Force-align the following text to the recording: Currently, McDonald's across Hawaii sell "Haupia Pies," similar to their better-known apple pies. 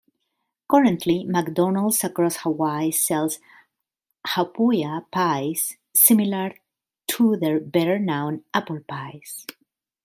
Currently, 0.67 1.25
McDonald's 1.25 2.03
across 2.03 2.37
Hawaii 2.37 2.89
sell 2.89 3.29
"Haupia 4.25 5.05
Pies," 5.11 5.77
similar 5.95 6.55
to 7.05 7.35
their 7.37 7.59
better-known 7.59 8.43
apple 8.51 8.79
pies. 8.87 9.45